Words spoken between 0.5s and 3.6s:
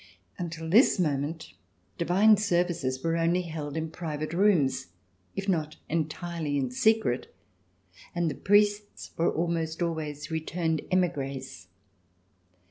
this moment, divine services were only